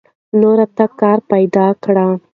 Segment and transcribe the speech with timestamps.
[0.39, 2.11] نورو ته کار پیدا کړئ.